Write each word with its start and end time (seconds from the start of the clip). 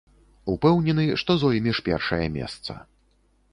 Упэўнены, 0.53 1.05
што 1.23 1.31
зоймеш 1.45 1.83
першае 1.91 2.25
месца. 2.41 2.71